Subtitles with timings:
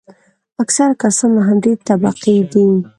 [0.63, 2.67] اکثره کسان له همدې طبقې دي.